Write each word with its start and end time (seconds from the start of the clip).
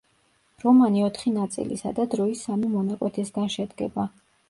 რომანი 0.63 1.03
ოთხი 1.09 1.35
ნაწილისა 1.35 1.93
და 2.01 2.09
დროის 2.17 2.43
სამი 2.49 2.73
მონაკვეთისგან 2.75 3.57
შედგება. 3.61 4.13